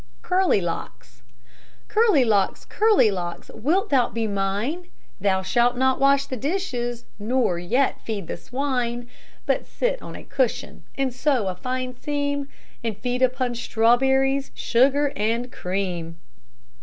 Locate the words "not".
5.77-5.99